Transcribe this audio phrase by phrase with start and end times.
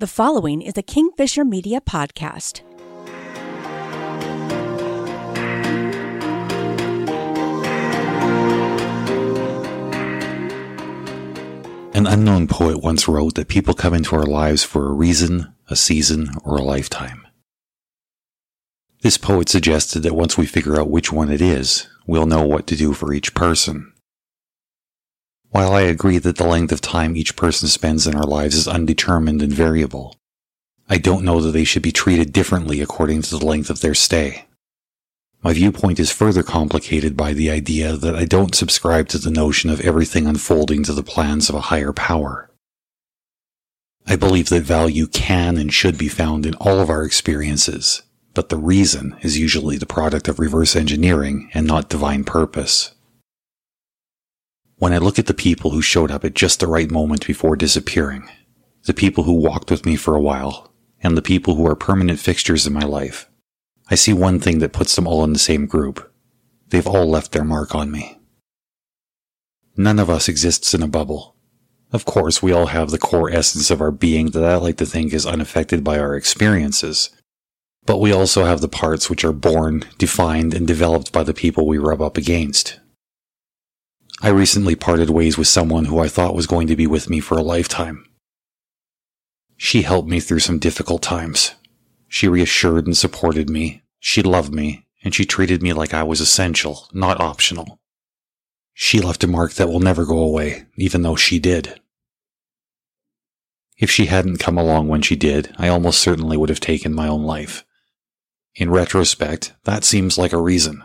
[0.00, 2.62] The following is a Kingfisher Media podcast.
[11.94, 15.76] An unknown poet once wrote that people come into our lives for a reason, a
[15.76, 17.26] season, or a lifetime.
[19.02, 22.66] This poet suggested that once we figure out which one it is, we'll know what
[22.68, 23.92] to do for each person.
[25.50, 28.68] While I agree that the length of time each person spends in our lives is
[28.68, 30.16] undetermined and variable,
[30.88, 33.94] I don't know that they should be treated differently according to the length of their
[33.94, 34.46] stay.
[35.42, 39.70] My viewpoint is further complicated by the idea that I don't subscribe to the notion
[39.70, 42.50] of everything unfolding to the plans of a higher power.
[44.06, 48.02] I believe that value can and should be found in all of our experiences,
[48.34, 52.92] but the reason is usually the product of reverse engineering and not divine purpose.
[54.80, 57.54] When I look at the people who showed up at just the right moment before
[57.54, 58.30] disappearing,
[58.84, 60.72] the people who walked with me for a while,
[61.02, 63.28] and the people who are permanent fixtures in my life,
[63.90, 66.10] I see one thing that puts them all in the same group.
[66.68, 68.20] They've all left their mark on me.
[69.76, 71.36] None of us exists in a bubble.
[71.92, 74.86] Of course, we all have the core essence of our being that I like to
[74.86, 77.10] think is unaffected by our experiences.
[77.84, 81.66] But we also have the parts which are born, defined, and developed by the people
[81.66, 82.79] we rub up against.
[84.22, 87.20] I recently parted ways with someone who I thought was going to be with me
[87.20, 88.04] for a lifetime.
[89.56, 91.54] She helped me through some difficult times.
[92.06, 93.82] She reassured and supported me.
[93.98, 97.80] She loved me, and she treated me like I was essential, not optional.
[98.74, 101.80] She left a mark that will never go away, even though she did.
[103.78, 107.08] If she hadn't come along when she did, I almost certainly would have taken my
[107.08, 107.64] own life.
[108.54, 110.84] In retrospect, that seems like a reason.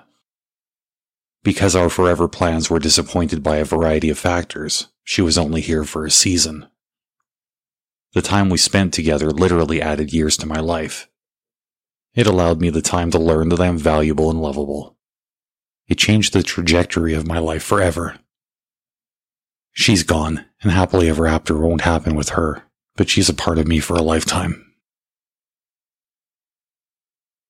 [1.45, 5.83] Because our forever plans were disappointed by a variety of factors, she was only here
[5.83, 6.65] for a season.
[8.13, 11.07] The time we spent together literally added years to my life,
[12.15, 14.97] it allowed me the time to learn that I am valuable and lovable.
[15.87, 18.17] It changed the trajectory of my life forever.
[19.71, 22.63] She's gone, and happily ever after won't happen with her,
[22.95, 24.65] but she's a part of me for a lifetime.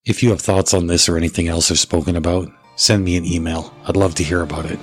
[0.04, 3.26] If you have thoughts on this or anything else I've spoken about, send me an
[3.26, 3.74] email.
[3.86, 4.80] I'd love to hear about it.